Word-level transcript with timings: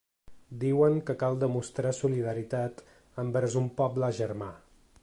Diuen 0.61 0.95
que 1.09 1.15
cal 1.23 1.37
demostrar 1.43 1.91
solidaritat 1.99 2.83
envers 3.27 3.61
un 3.65 3.71
poble 3.83 4.13
‘germà’. 4.23 4.55